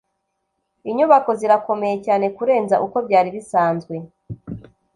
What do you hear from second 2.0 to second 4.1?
cyane kurenza uko byari bisanzwe